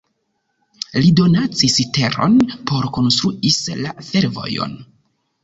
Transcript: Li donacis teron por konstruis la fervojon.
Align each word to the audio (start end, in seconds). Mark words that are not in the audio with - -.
Li 1.03 1.11
donacis 1.19 1.75
teron 1.97 2.39
por 2.73 2.89
konstruis 2.97 3.61
la 3.83 3.95
fervojon. 4.09 4.77